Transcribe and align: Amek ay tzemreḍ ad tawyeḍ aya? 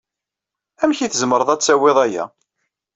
Amek 0.83 0.99
ay 0.99 1.09
tzemreḍ 1.11 1.49
ad 1.51 1.61
tawyeḍ 1.61 1.97
aya? 2.05 2.23